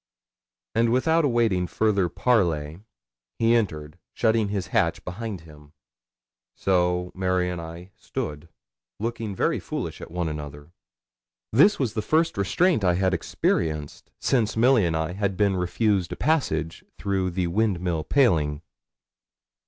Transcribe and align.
And 0.73 0.89
without 0.91 1.23
awaiting 1.25 1.67
further 1.67 2.09
parley, 2.09 2.79
he 3.37 3.53
entered, 3.53 3.99
shutting 4.15 4.47
his 4.49 4.69
hatch 4.73 5.05
behind 5.05 5.41
him. 5.41 5.73
So 6.55 7.11
Mary 7.13 7.51
and 7.51 7.61
I 7.61 7.91
stood, 7.95 8.49
looking 8.99 9.35
very 9.35 9.59
foolish 9.59 10.01
at 10.01 10.09
one 10.09 10.27
another. 10.27 10.71
This 11.53 11.77
was 11.77 11.93
the 11.93 12.01
first 12.01 12.35
restraint 12.35 12.83
I 12.83 12.95
had 12.95 13.13
experienced 13.13 14.09
since 14.19 14.57
Milly 14.57 14.87
and 14.87 14.97
I 14.97 15.13
had 15.13 15.37
been 15.37 15.55
refused 15.55 16.11
a 16.13 16.15
passage 16.15 16.83
through 16.97 17.29
the 17.29 17.45
Windmill 17.45 18.03
paling. 18.05 18.63